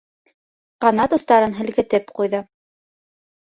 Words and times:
Ҡанат 0.85 1.13
остарын 1.19 1.55
һелкетеп 1.59 2.11
ҡуйҙы. 2.19 2.43